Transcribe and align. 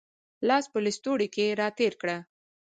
لاس 0.47 0.65
په 0.73 0.79
لستوڼي 0.85 1.27
کې 1.35 1.45
را 1.59 1.67
تېر 1.77 1.93
کړه 2.01 2.17